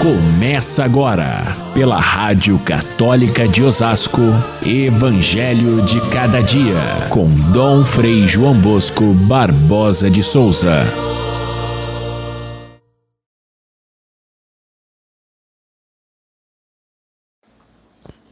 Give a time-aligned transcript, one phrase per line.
[0.00, 4.20] Começa agora, pela Rádio Católica de Osasco,
[4.64, 10.82] Evangelho de Cada Dia, com Dom Frei João Bosco Barbosa de Souza.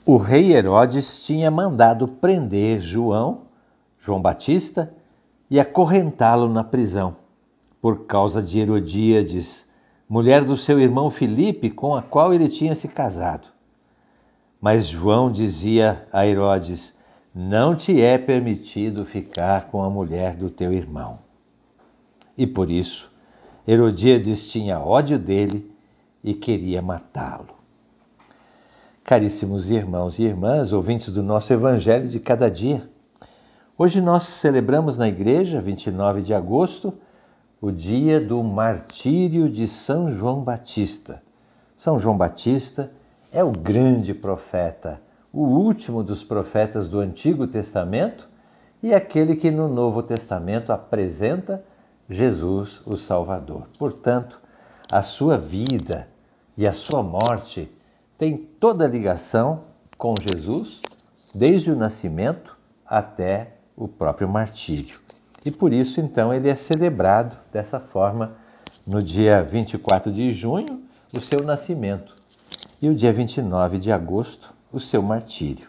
[0.05, 3.47] O rei Herodes tinha mandado prender João,
[3.99, 4.93] João Batista,
[5.51, 7.17] e acorrentá-lo na prisão,
[7.81, 9.67] por causa de Herodíades,
[10.09, 13.49] mulher do seu irmão Filipe, com a qual ele tinha se casado.
[14.61, 16.97] Mas João dizia a Herodes:
[17.35, 21.19] Não te é permitido ficar com a mulher do teu irmão.
[22.37, 23.11] E por isso,
[23.67, 25.71] Herodíades tinha ódio dele
[26.23, 27.55] e queria matá-lo.
[29.05, 32.89] Caríssimos irmãos e irmãs, ouvintes do nosso Evangelho de cada dia,
[33.77, 36.95] hoje nós celebramos na igreja, 29 de agosto,
[37.65, 41.23] o dia do martírio de São João Batista.
[41.75, 42.93] São João Batista
[43.33, 45.01] é o grande profeta,
[45.33, 48.29] o último dos profetas do Antigo Testamento
[48.83, 51.65] e aquele que no Novo Testamento apresenta
[52.07, 53.67] Jesus, o Salvador.
[53.79, 54.43] Portanto,
[54.93, 56.07] a sua vida
[56.59, 57.73] e a sua morte
[58.19, 59.63] têm toda a ligação
[59.97, 60.83] com Jesus,
[61.35, 65.04] desde o nascimento até o próprio martírio.
[65.45, 68.33] E por isso, então, ele é celebrado dessa forma
[68.87, 70.83] no dia 24 de junho,
[71.13, 72.17] o seu nascimento,
[72.81, 75.69] e o dia 29 de agosto, o seu martírio.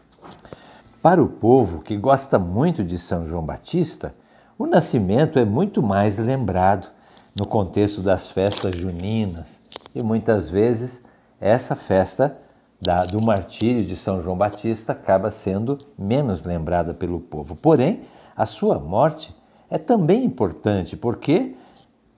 [1.02, 4.16] Para o povo que gosta muito de São João Batista,
[4.58, 6.88] o nascimento é muito mais lembrado
[7.36, 9.62] no contexto das festas juninas
[9.94, 11.04] e muitas vezes
[11.40, 12.38] essa festa
[12.82, 17.56] da, do martírio de São João Batista acaba sendo menos lembrada pelo povo.
[17.56, 18.02] Porém,
[18.36, 19.36] a sua morte
[19.70, 21.56] é também importante porque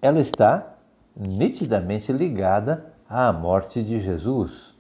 [0.02, 0.76] ela está
[1.16, 4.76] nitidamente ligada à morte de Jesus.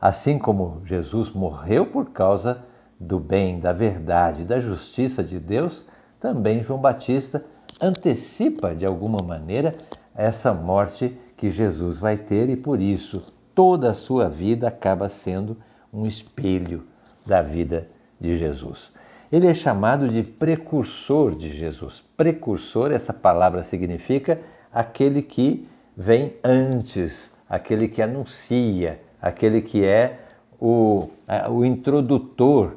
[0.00, 2.62] Assim como Jesus morreu por causa
[3.00, 5.84] do bem, da verdade, da justiça de Deus,
[6.20, 7.44] também João Batista
[7.80, 9.74] antecipa de alguma maneira
[10.14, 15.56] essa morte que Jesus vai ter e por isso toda a sua vida acaba sendo
[15.92, 16.86] um espelho
[17.26, 17.88] da vida
[18.20, 18.92] de Jesus.
[19.32, 22.02] Ele é chamado de precursor de Jesus.
[22.16, 24.40] Precursor, essa palavra significa
[24.72, 30.20] aquele que vem antes, aquele que anuncia, aquele que é
[30.60, 31.08] o,
[31.50, 32.76] o introdutor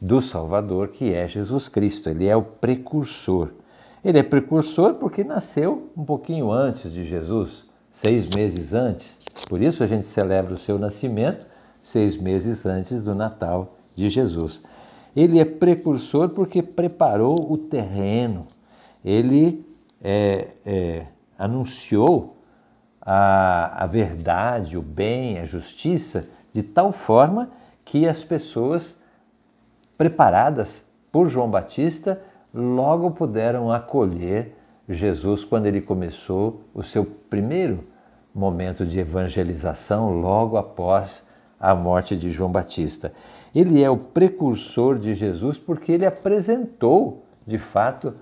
[0.00, 2.08] do Salvador, que é Jesus Cristo.
[2.08, 3.50] Ele é o precursor.
[4.04, 9.20] Ele é precursor porque nasceu um pouquinho antes de Jesus, seis meses antes.
[9.48, 11.46] Por isso a gente celebra o seu nascimento
[11.82, 14.62] seis meses antes do Natal de Jesus.
[15.14, 18.46] Ele é precursor porque preparou o terreno,
[19.04, 19.66] ele
[20.02, 21.06] é, é,
[21.38, 22.36] anunciou
[23.00, 27.50] a, a verdade, o bem, a justiça, de tal forma
[27.84, 28.98] que as pessoas
[29.98, 32.20] preparadas por João Batista
[32.54, 34.56] logo puderam acolher
[34.88, 37.84] Jesus quando ele começou o seu primeiro
[38.34, 41.24] momento de evangelização, logo após
[41.62, 43.12] a morte de João Batista.
[43.54, 48.12] Ele é o precursor de Jesus porque ele apresentou, de fato,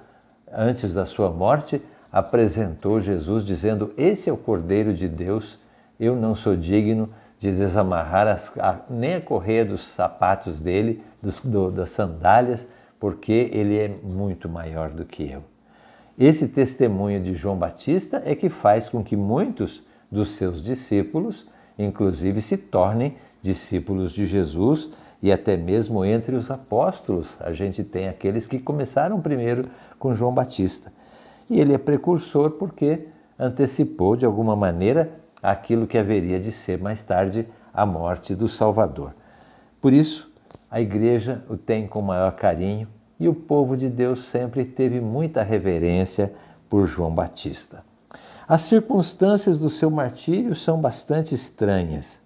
[0.52, 1.80] antes da sua morte,
[2.12, 5.58] apresentou Jesus dizendo: Esse é o Cordeiro de Deus,
[5.98, 7.08] eu não sou digno
[7.38, 12.68] de desamarrar as, a, nem a correia dos sapatos dele, dos, do, das sandálias,
[12.98, 15.42] porque ele é muito maior do que eu.
[16.18, 21.46] Esse testemunho de João Batista é que faz com que muitos dos seus discípulos,
[21.78, 24.88] inclusive, se tornem discípulos de Jesus
[25.22, 27.36] e até mesmo entre os apóstolos.
[27.40, 29.68] A gente tem aqueles que começaram primeiro
[29.98, 30.92] com João Batista.
[31.48, 33.06] E ele é precursor porque
[33.38, 35.10] antecipou de alguma maneira
[35.42, 39.14] aquilo que haveria de ser mais tarde a morte do Salvador.
[39.80, 40.30] Por isso,
[40.70, 42.86] a igreja o tem com maior carinho
[43.18, 46.32] e o povo de Deus sempre teve muita reverência
[46.68, 47.82] por João Batista.
[48.46, 52.19] As circunstâncias do seu martírio são bastante estranhas.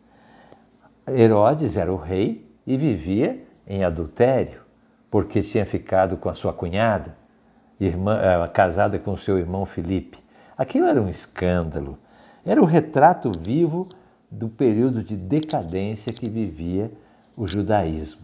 [1.07, 4.63] Herodes era o rei e vivia em adultério,
[5.11, 7.17] porque tinha ficado com a sua cunhada,
[7.79, 10.19] irmã, eh, casada com seu irmão Filipe.
[10.57, 11.99] Aquilo era um escândalo.
[12.45, 13.89] Era o retrato vivo
[14.31, 16.91] do período de decadência que vivia
[17.37, 18.23] o judaísmo.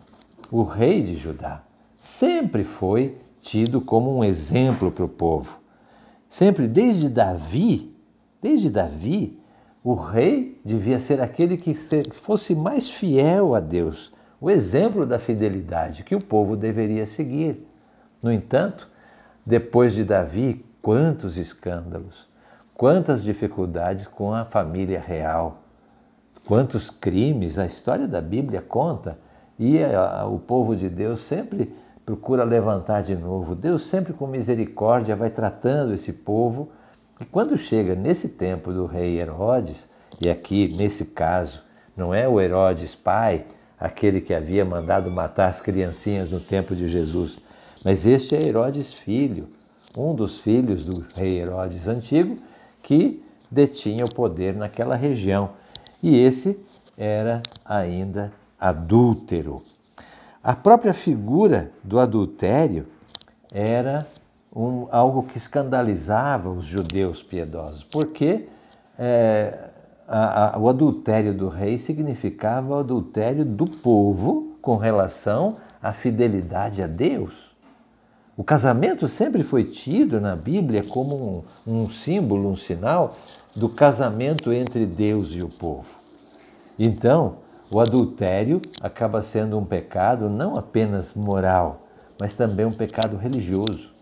[0.50, 1.62] O rei de Judá
[1.97, 5.59] sempre foi tido como um exemplo para o povo.
[6.29, 7.94] Sempre, desde Davi,
[8.41, 9.40] desde Davi,
[9.82, 11.75] o rei devia ser aquele que
[12.12, 17.67] fosse mais fiel a Deus, o exemplo da fidelidade que o povo deveria seguir.
[18.23, 18.88] No entanto,
[19.44, 22.29] depois de Davi, quantos escândalos,
[22.75, 25.62] quantas dificuldades com a família real.
[26.47, 29.19] quantos crimes a história da Bíblia conta
[29.59, 31.73] e a, o povo de Deus sempre
[32.05, 33.55] procura levantar de novo.
[33.55, 36.71] Deus sempre com misericórdia vai tratando esse povo.
[37.21, 39.89] E quando chega nesse tempo do rei Herodes,
[40.21, 41.63] e aqui nesse caso
[41.95, 43.45] não é o Herodes pai,
[43.79, 47.39] aquele que havia mandado matar as criancinhas no tempo de Jesus,
[47.85, 49.49] mas este é Herodes filho,
[49.97, 52.39] um dos filhos do rei Herodes antigo,
[52.83, 55.51] que detinha o poder naquela região.
[56.03, 56.59] E esse
[56.97, 59.63] era ainda adúltero.
[60.43, 62.87] A própria figura do adultério
[63.53, 64.07] era
[64.55, 68.49] um, algo que escandalizava os judeus piedosos, porque
[68.99, 69.70] é,
[70.08, 76.82] a, a, o adultério do rei significava o adultério do povo com relação à fidelidade
[76.82, 77.50] a Deus.
[78.37, 83.17] O casamento sempre foi tido na Bíblia como um, um símbolo, um sinal
[83.55, 85.99] do casamento entre Deus e o povo.
[86.79, 87.37] Então,
[87.70, 91.87] o adultério acaba sendo um pecado não apenas moral,
[92.19, 93.93] mas também um pecado religioso,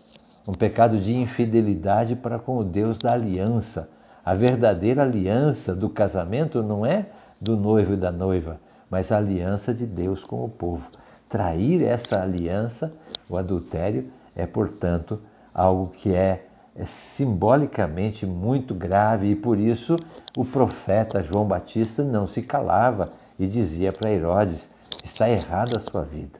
[0.47, 3.89] um pecado de infidelidade para com o Deus da aliança.
[4.23, 7.07] A verdadeira aliança do casamento não é
[7.39, 8.59] do noivo e da noiva,
[8.89, 10.89] mas a aliança de Deus com o povo.
[11.27, 12.91] Trair essa aliança,
[13.29, 15.21] o adultério, é, portanto,
[15.53, 16.45] algo que é,
[16.75, 19.95] é simbolicamente muito grave e por isso
[20.37, 24.69] o profeta João Batista não se calava e dizia para Herodes:
[25.03, 26.39] está errada a sua vida.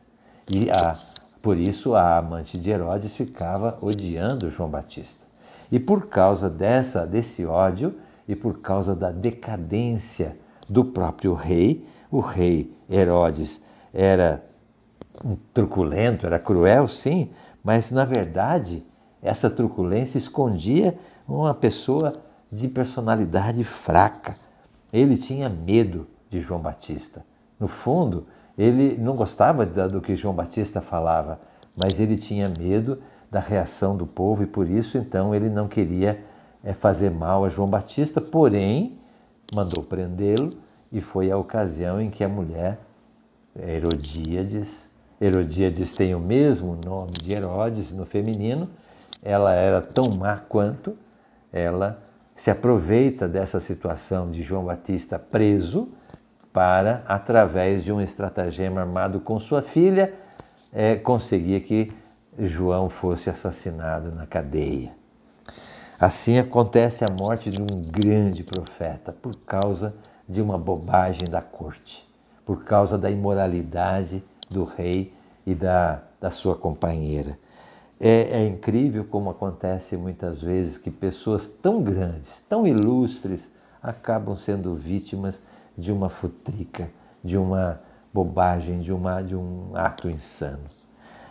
[0.50, 0.98] E a,
[1.42, 5.26] por isso a amante de Herodes ficava odiando João Batista.
[5.72, 7.96] E por causa dessa desse ódio
[8.28, 10.38] e por causa da decadência
[10.68, 13.62] do próprio rei, o rei Herodes
[13.94, 14.44] era
[15.54, 17.30] truculento, era cruel, sim,
[17.64, 18.84] mas, na verdade,
[19.22, 20.98] essa truculência escondia
[21.28, 22.14] uma pessoa
[22.52, 24.36] de personalidade fraca.
[24.92, 27.24] Ele tinha medo de João Batista.
[27.60, 28.26] No fundo,
[28.60, 31.40] ele não gostava do que João Batista falava,
[31.78, 33.02] mas ele tinha medo
[33.32, 36.22] da reação do povo e por isso então ele não queria
[36.62, 39.00] eh, fazer mal a João Batista, porém
[39.56, 40.58] mandou prendê-lo
[40.92, 42.78] e foi a ocasião em que a mulher
[43.58, 44.90] Herodíades
[45.22, 48.70] Herodíades tem o mesmo nome de Herodes no feminino,
[49.22, 50.98] ela era tão má quanto,
[51.52, 52.02] ela
[52.34, 55.90] se aproveita dessa situação de João Batista preso
[56.52, 60.14] para, através de um estratagema armado com sua filha,
[60.74, 61.92] é, conseguir que
[62.38, 64.92] João fosse assassinado na cadeia.
[66.00, 69.94] Assim acontece a morte de um grande profeta por causa
[70.28, 72.08] de uma bobagem da corte,
[72.46, 75.14] por causa da imoralidade do rei
[75.46, 77.38] e da, da sua companheira.
[78.00, 83.52] É, é, incrível como acontece muitas vezes que pessoas tão grandes, tão ilustres,
[83.84, 85.42] acabam sendo vítimas
[85.80, 86.90] de uma futrica,
[87.24, 87.82] de uma
[88.14, 90.64] bobagem, de, uma, de um ato insano.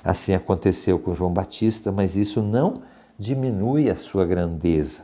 [0.03, 2.83] Assim aconteceu com João Batista, mas isso não
[3.19, 5.03] diminui a sua grandeza.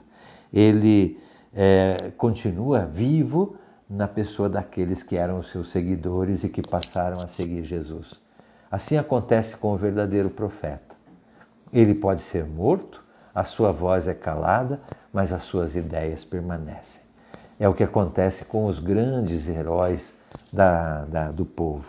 [0.53, 1.19] Ele
[1.53, 3.57] é, continua vivo
[3.89, 8.21] na pessoa daqueles que eram os seus seguidores e que passaram a seguir Jesus.
[8.71, 10.95] Assim acontece com o verdadeiro profeta.
[11.73, 13.03] Ele pode ser morto,
[13.35, 14.81] a sua voz é calada,
[15.13, 17.03] mas as suas ideias permanecem.
[17.59, 20.13] É o que acontece com os grandes heróis
[20.53, 21.87] da, da, do povo.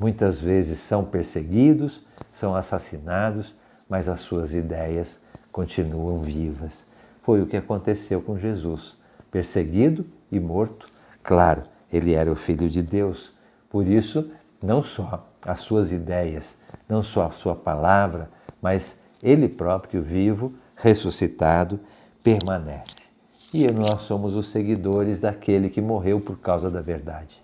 [0.00, 3.54] Muitas vezes são perseguidos, são assassinados,
[3.88, 6.84] mas as suas ideias continuam vivas.
[7.22, 8.96] Foi o que aconteceu com Jesus.
[9.30, 10.86] Perseguido e morto,
[11.22, 13.32] claro, ele era o Filho de Deus.
[13.68, 14.30] Por isso,
[14.62, 16.56] não só as suas ideias,
[16.88, 18.30] não só a sua palavra,
[18.60, 21.80] mas ele próprio, vivo, ressuscitado,
[22.22, 22.97] permanece.
[23.52, 27.42] E nós somos os seguidores daquele que morreu por causa da verdade,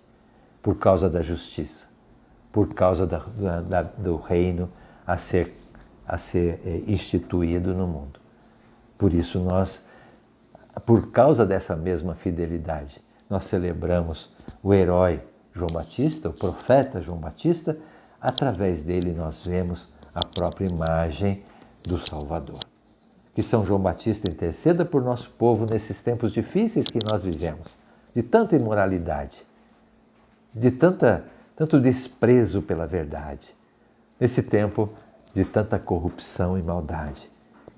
[0.62, 1.86] por causa da justiça,
[2.52, 3.18] por causa da,
[3.62, 4.70] da, do reino
[5.06, 5.56] a ser,
[6.06, 8.20] a ser é, instituído no mundo.
[8.98, 9.82] Por isso nós,
[10.84, 14.30] por causa dessa mesma fidelidade, nós celebramos
[14.62, 15.22] o herói
[15.54, 17.78] João Batista, o profeta João Batista,
[18.20, 21.42] através dele nós vemos a própria imagem
[21.82, 22.73] do Salvador.
[23.34, 27.68] Que São João Batista interceda por nosso povo nesses tempos difíceis que nós vivemos,
[28.14, 29.44] de tanta imoralidade,
[30.54, 31.24] de tanta,
[31.56, 33.54] tanto desprezo pela verdade,
[34.20, 34.88] nesse tempo
[35.32, 37.28] de tanta corrupção e maldade.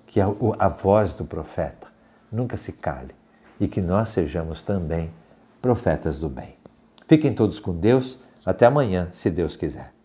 [0.06, 0.26] Que a,
[0.58, 1.88] a voz do profeta
[2.30, 3.14] nunca se cale
[3.58, 5.10] e que nós sejamos também
[5.60, 6.54] profetas do bem.
[7.08, 8.18] Fiquem todos com Deus.
[8.44, 9.95] Até amanhã, se Deus quiser.